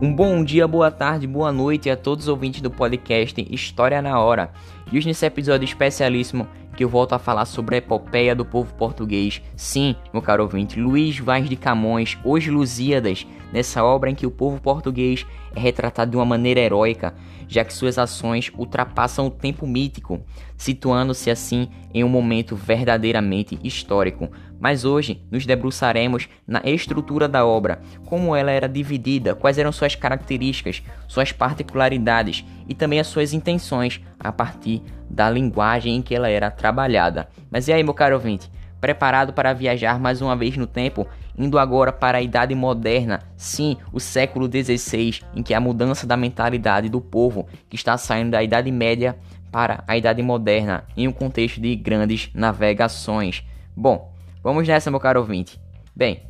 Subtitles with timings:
[0.00, 4.20] Um bom dia, boa tarde, boa noite a todos os ouvintes do podcast História na
[4.20, 4.52] Hora.
[4.92, 6.46] E hoje nesse episódio especialíssimo
[6.76, 9.42] que eu volto a falar sobre a epopeia do povo português.
[9.56, 14.30] Sim, meu caro ouvinte, Luís Vaz de Camões, Os Lusíadas, nessa obra em que o
[14.30, 17.12] povo português é retratado de uma maneira heróica,
[17.48, 20.20] já que suas ações ultrapassam o tempo mítico,
[20.56, 24.30] situando-se assim em um momento verdadeiramente histórico.
[24.60, 29.94] Mas hoje nos debruçaremos na estrutura da obra, como ela era dividida, quais eram suas
[29.94, 36.28] características, suas particularidades e também as suas intenções a partir da linguagem em que ela
[36.28, 37.28] era trabalhada.
[37.50, 38.50] Mas e aí, meu caro ouvinte?
[38.80, 43.76] Preparado para viajar mais uma vez no tempo, indo agora para a Idade Moderna, sim,
[43.92, 48.42] o século XVI, em que a mudança da mentalidade do povo que está saindo da
[48.42, 49.16] Idade Média
[49.50, 53.44] para a Idade Moderna, em um contexto de grandes navegações.
[53.76, 54.12] Bom,
[54.48, 55.60] vamos nessa, meu caro ouvinte.
[55.94, 56.22] Bem,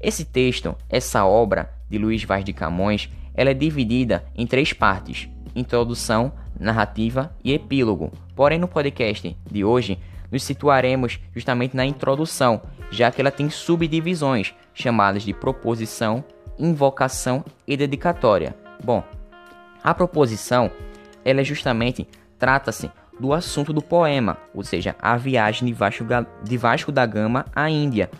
[0.00, 5.28] esse texto, essa obra de Luiz Vaz de Camões, ela é dividida em três partes:
[5.56, 8.12] introdução, narrativa e epílogo.
[8.36, 9.98] Porém, no podcast de hoje,
[10.30, 16.22] nos situaremos justamente na introdução, já que ela tem subdivisões chamadas de proposição,
[16.56, 18.54] invocação e dedicatória.
[18.84, 19.02] Bom,
[19.82, 20.70] a proposição,
[21.24, 22.06] ela é justamente
[22.38, 26.04] trata-se do assunto do poema, ou seja, a viagem de Vasco,
[26.42, 28.10] de Vasco da Gama à Índia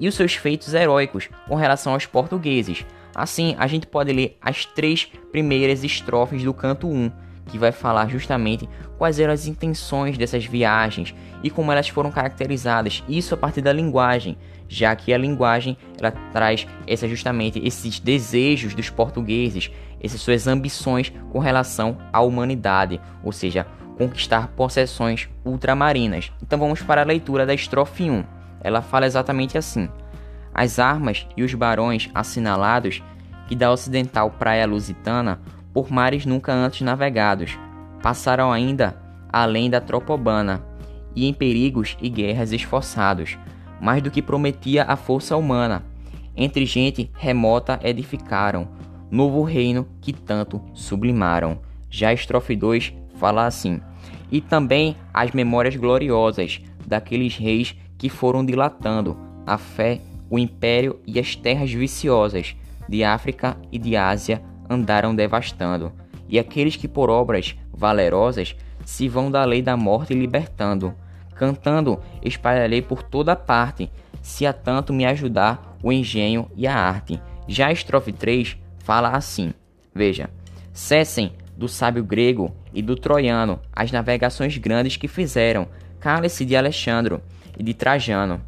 [0.00, 2.86] e os seus feitos heróicos com relação aos portugueses.
[3.14, 7.10] Assim, a gente pode ler as três primeiras estrofes do canto 1,
[7.46, 13.02] que vai falar justamente quais eram as intenções dessas viagens e como elas foram caracterizadas,
[13.08, 14.36] isso a partir da linguagem,
[14.68, 21.12] já que a linguagem ela traz essa justamente esses desejos dos portugueses, essas suas ambições
[21.30, 23.66] com relação à humanidade, ou seja,
[23.98, 26.32] conquistar possessões ultramarinas.
[26.40, 28.24] Então vamos para a leitura da estrofe 1.
[28.62, 29.88] Ela fala exatamente assim:
[30.54, 33.02] As armas e os barões assinalados
[33.48, 35.40] que da ocidental praia lusitana
[35.74, 37.58] por mares nunca antes navegados.
[38.02, 38.96] Passaram ainda
[39.30, 40.62] além da Tropobana
[41.14, 43.36] e em perigos e guerras esforçados,
[43.80, 45.84] mais do que prometia a força humana.
[46.36, 48.68] Entre gente remota edificaram
[49.10, 51.58] novo reino que tanto sublimaram.
[51.90, 53.80] Já a estrofe 2 fala assim:
[54.30, 61.18] E também as memórias gloriosas daqueles reis que foram dilatando a fé, o império e
[61.18, 62.54] as terras viciosas
[62.88, 65.92] de África e de Ásia andaram devastando,
[66.28, 68.54] e aqueles que por obras valerosas
[68.84, 70.94] se vão da lei da morte libertando.
[71.34, 77.20] Cantando, espalharei por toda parte, se a tanto me ajudar o engenho e a arte.
[77.46, 79.52] Já a estrofe 3 fala assim:
[79.94, 80.28] Veja,
[80.72, 85.68] cessem do sábio grego e do troiano as navegações grandes que fizeram,
[86.00, 87.20] cale-se de Alexandro
[87.58, 88.40] e de Trajano,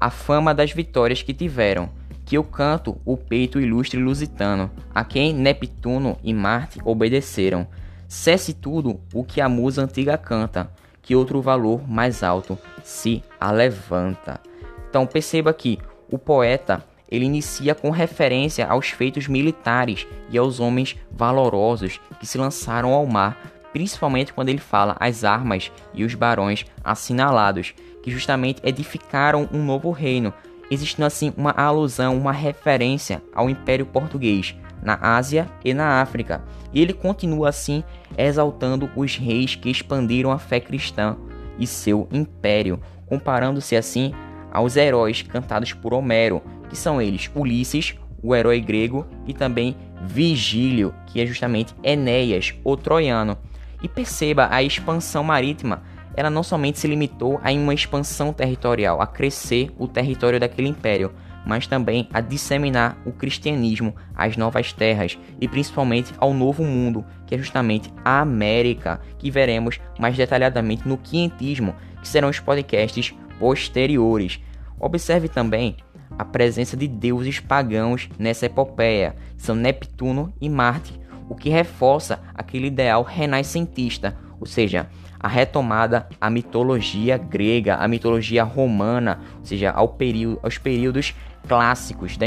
[0.00, 1.88] a fama das vitórias que tiveram
[2.24, 7.66] que eu canto o peito ilustre lusitano, a quem Neptuno e Marte obedeceram.
[8.08, 10.70] Cesse tudo o que a musa antiga canta,
[11.00, 14.40] que outro valor mais alto se alevanta.
[14.88, 15.78] Então perceba que
[16.10, 22.38] o poeta ele inicia com referência aos feitos militares e aos homens valorosos que se
[22.38, 23.38] lançaram ao mar,
[23.70, 29.90] principalmente quando ele fala as armas e os barões assinalados, que justamente edificaram um novo
[29.90, 30.32] reino,
[30.70, 36.42] existindo assim uma alusão, uma referência ao Império Português na Ásia e na África.
[36.72, 37.84] E ele continua assim
[38.16, 41.14] exaltando os reis que expandiram a fé cristã
[41.58, 44.14] e seu império, comparando-se assim
[44.50, 50.94] aos heróis cantados por Homero, que são eles Ulisses, o herói grego, e também Vigílio,
[51.06, 53.36] que é justamente Enéas, o troiano.
[53.82, 55.82] E perceba a expansão marítima
[56.14, 61.12] ela não somente se limitou a uma expansão territorial, a crescer o território daquele império,
[61.44, 67.34] mas também a disseminar o cristianismo às novas terras e principalmente ao novo mundo, que
[67.34, 74.40] é justamente a América, que veremos mais detalhadamente no quinhentismo, que serão os podcasts posteriores.
[74.78, 75.76] Observe também
[76.18, 82.66] a presença de deuses pagãos nessa epopeia, são Neptuno e Marte, o que reforça aquele
[82.66, 84.88] ideal renascentista, ou seja,
[85.18, 91.14] a retomada à mitologia grega, à mitologia romana, ou seja, ao período, aos períodos
[91.46, 92.26] clássicos da,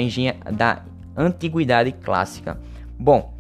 [0.52, 0.82] da
[1.16, 2.60] antiguidade clássica.
[2.98, 3.34] Bom,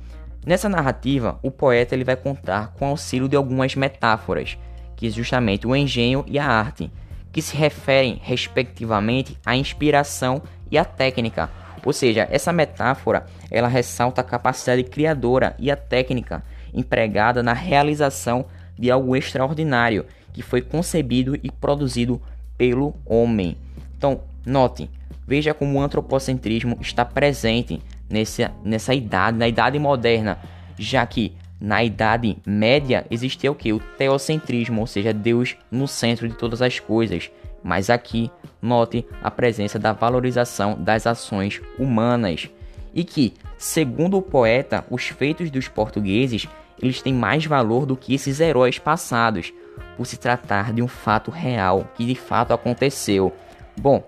[0.45, 4.57] nessa narrativa, o poeta ele vai contar com auxílio de algumas metáforas,
[4.95, 6.91] que é justamente o engenho e a arte,
[7.35, 10.41] que se referem respectivamente à inspiração
[10.71, 11.49] e à técnica.
[11.83, 16.41] Ou seja, essa metáfora ela ressalta a capacidade criadora e a técnica
[16.73, 18.45] empregada na realização
[18.79, 22.21] de algo extraordinário que foi concebido e produzido
[22.57, 23.57] pelo homem.
[23.97, 24.89] Então, note,
[25.27, 30.39] veja como o antropocentrismo está presente nessa, nessa idade, na idade moderna,
[30.79, 33.73] já que na Idade Média existia o que?
[33.73, 37.31] O teocentrismo, ou seja, Deus no centro de todas as coisas.
[37.63, 38.29] Mas aqui,
[38.61, 42.49] note a presença da valorização das ações humanas.
[42.93, 46.47] E que, segundo o poeta, os feitos dos portugueses
[46.81, 49.53] eles têm mais valor do que esses heróis passados,
[49.97, 53.33] por se tratar de um fato real que de fato aconteceu.
[53.77, 54.03] Bom,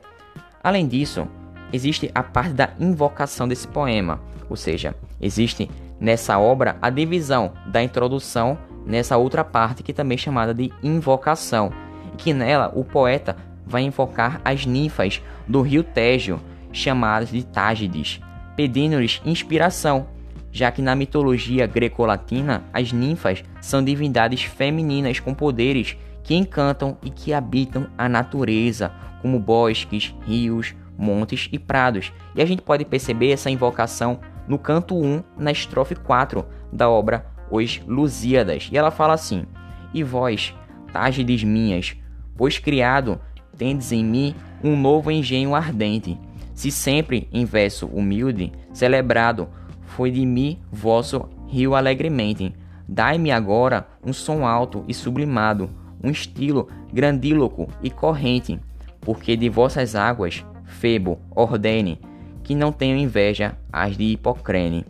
[0.64, 1.28] além disso,
[1.72, 7.82] existe a parte da invocação desse poema, ou seja, existe nessa obra a divisão da
[7.82, 8.58] introdução
[8.88, 11.72] nessa outra parte que também é chamada de invocação,
[12.14, 13.36] e que nela o poeta
[13.66, 16.40] vai invocar as ninfas do rio Tejo,
[16.72, 18.22] chamadas de Tágides,
[18.56, 20.08] pedindo-lhes inspiração,
[20.52, 27.10] já que na mitologia greco-latina as ninfas são divindades femininas com poderes que encantam e
[27.10, 28.92] que habitam a natureza,
[29.22, 32.12] como bosques, rios, montes e prados.
[32.36, 37.26] E a gente pode perceber essa invocação no canto 1, na estrofe 4 da obra
[37.52, 38.70] Os Lusíadas.
[38.72, 39.46] E ela fala assim:
[39.94, 40.56] E vós,
[40.92, 41.96] tágides minhas,
[42.36, 43.20] pois criado
[43.58, 46.20] tendes em mim um novo engenho ardente.
[46.54, 49.48] Se sempre em verso humilde, celebrado,
[49.86, 52.54] foi de mim vosso rio alegremente.
[52.88, 55.70] Dai-me agora um som alto e sublimado,
[56.04, 58.60] um estilo grandíloco e corrente,
[59.02, 62.00] porque de vossas águas, Febo, ordene,
[62.48, 64.86] que não tenham inveja as de Hipocrene.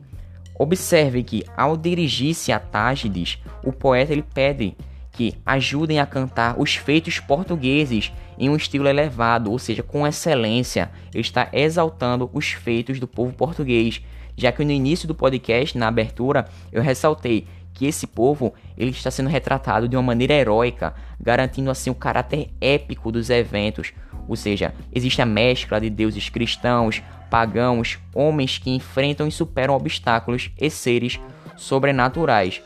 [0.59, 4.77] Observe que, ao dirigir-se a Tágides, o poeta ele pede
[5.11, 10.91] que ajudem a cantar os feitos portugueses em um estilo elevado, ou seja, com excelência.
[11.11, 14.03] Ele está exaltando os feitos do povo português,
[14.35, 19.09] já que no início do podcast, na abertura, eu ressaltei que esse povo ele está
[19.09, 23.93] sendo retratado de uma maneira heróica, garantindo assim o caráter épico dos eventos.
[24.27, 30.51] Ou seja, existe a mescla de deuses cristãos, pagãos, homens que enfrentam e superam obstáculos
[30.59, 31.19] e seres
[31.55, 32.61] sobrenaturais.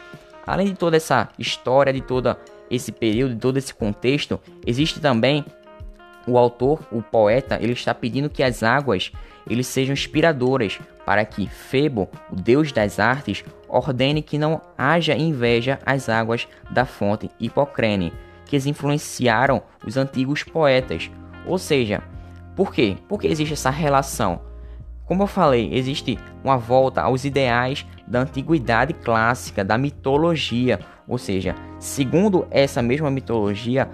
[0.46, 2.36] Além de toda essa história, de todo
[2.70, 5.46] esse período, de todo esse contexto, existe também
[6.28, 9.12] o autor, o poeta, ele está pedindo que as águas
[9.50, 15.80] eles sejam inspiradoras para que Febo, o deus das artes, ordene que não haja inveja
[15.86, 18.14] às águas da fonte Hipocrene,
[18.46, 21.10] que influenciaram os antigos poetas.
[21.46, 22.02] Ou seja,
[22.56, 22.98] por quê?
[23.08, 24.42] Porque existe essa relação
[25.12, 31.54] como eu falei, existe uma volta aos ideais da antiguidade clássica, da mitologia, ou seja,
[31.80, 33.90] segundo essa mesma mitologia,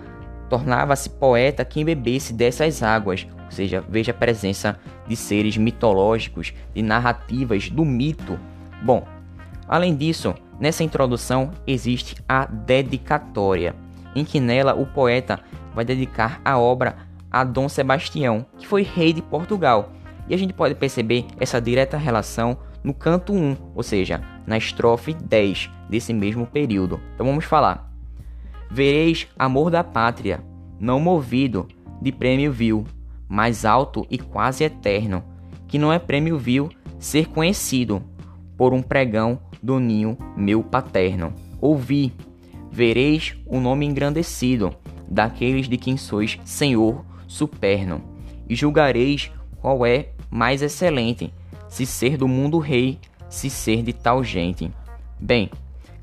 [0.48, 6.84] tornava-se poeta quem bebesse dessas águas, ou seja, veja a presença de seres mitológicos, de
[6.84, 8.40] narrativas do mito.
[8.84, 9.04] Bom,
[9.68, 13.74] além disso, nessa introdução existe a dedicatória,
[14.16, 15.40] em que nela o poeta
[15.74, 19.92] vai dedicar a obra a Dom Sebastião, que foi rei de Portugal
[20.30, 25.14] e a gente pode perceber essa direta relação no canto 1, ou seja, na estrofe
[25.14, 27.00] 10 desse mesmo período.
[27.16, 27.92] Então vamos falar.
[28.70, 30.44] Vereis amor da pátria,
[30.80, 31.68] não movido
[32.02, 32.86] de prêmio vil,
[33.28, 35.24] mais alto e quase eterno,
[35.68, 36.70] que não é prêmio vil
[37.00, 38.02] ser conhecido
[38.58, 41.34] por um pregão do ninho meu paterno.
[41.60, 42.14] Ouvi,
[42.72, 44.76] vereis o nome engrandecido
[45.10, 48.02] daqueles de quem sois Senhor superno,
[48.50, 49.32] e julgareis
[49.62, 51.34] qual é mais excelente,
[51.68, 52.98] se ser do mundo rei,
[53.30, 54.72] se ser de tal gente.
[55.20, 55.50] Bem,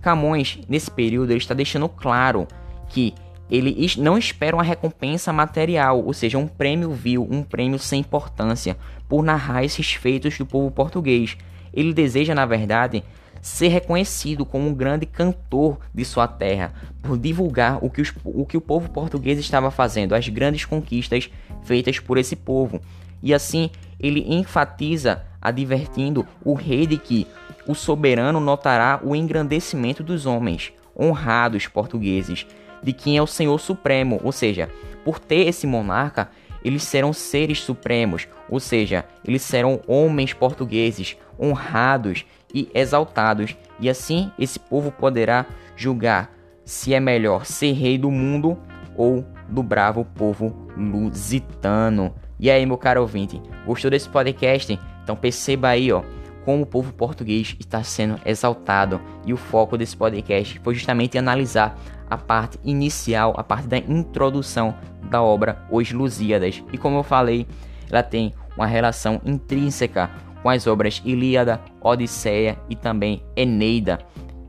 [0.05, 2.47] Camões, nesse período, ele está deixando claro
[2.91, 3.15] que
[3.51, 8.77] ele não espera uma recompensa material, ou seja, um prêmio vil, um prêmio sem importância,
[9.09, 11.37] por narrar esses feitos do povo português.
[11.73, 13.03] Ele deseja, na verdade,
[13.45, 16.73] ser reconhecido como um grande cantor de sua terra,
[17.03, 21.31] por divulgar o que, os, o que o povo português estava fazendo, as grandes conquistas
[21.63, 22.81] feitas por esse povo.
[23.23, 23.69] E assim
[24.01, 27.27] ele enfatiza, advertindo o rei de que
[27.69, 32.47] o soberano notará o engrandecimento dos homens, honrados portugueses,
[32.83, 34.71] de quem é o Senhor Supremo, ou seja,
[35.05, 36.31] por ter esse monarca,
[36.65, 42.25] eles serão seres supremos, ou seja, eles serão homens portugueses, honrados
[42.55, 45.45] e exaltados, e assim esse povo poderá
[45.77, 46.31] julgar
[46.65, 48.57] se é melhor ser rei do mundo
[48.97, 52.15] ou do bravo povo lusitano.
[52.39, 54.79] E aí, meu caro ouvinte, gostou desse podcast?
[55.03, 56.03] Então perceba aí, ó,
[56.45, 59.01] como o povo português está sendo exaltado.
[59.27, 64.75] E o foco desse podcast foi justamente analisar a parte inicial, a parte da introdução
[65.11, 66.63] da obra Os Lusíadas.
[66.73, 67.47] E como eu falei,
[67.91, 70.11] ela tem uma relação intrínseca
[70.45, 73.99] com as obras Ilíada, Odisseia e também Eneida.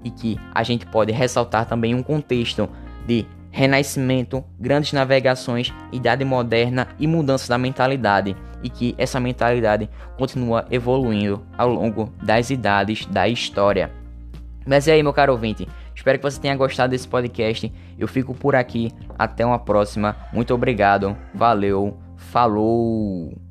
[0.04, 2.70] E que a gente pode ressaltar também um contexto
[3.08, 8.36] de Renascimento, grandes navegações, Idade Moderna e mudança da mentalidade.
[8.64, 9.88] e que essa mentalidade
[10.18, 13.92] continua evoluindo ao longo das idades da história.
[14.66, 17.72] Mas é aí, meu caro ouvinte, espero que você tenha gostado desse podcast.
[17.98, 20.18] Eu fico por aqui, até uma próxima.
[20.34, 23.45] Muito obrigado, valeu, falou!